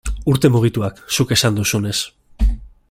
Urte 0.31 0.49
mugituak, 0.55 1.03
zuk 1.19 1.35
esan 1.39 1.61
duzunez. 1.61 1.97